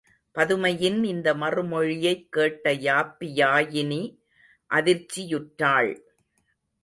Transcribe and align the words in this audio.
பதுமையின் 0.35 1.03
இந்த 1.03 1.33
மறுமொழியைக் 1.33 2.29
கேட்ட 2.29 2.73
யாப்பியாயினி 2.73 4.17
அதிர்ச்சி 4.67 5.27
யுற்றாள். 5.35 5.91